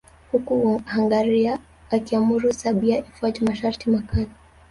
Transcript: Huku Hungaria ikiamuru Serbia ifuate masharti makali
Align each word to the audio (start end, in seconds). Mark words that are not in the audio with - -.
Huku 0.31 0.81
Hungaria 0.95 1.59
ikiamuru 1.91 2.53
Serbia 2.53 2.99
ifuate 3.05 3.45
masharti 3.45 3.89
makali 3.89 4.29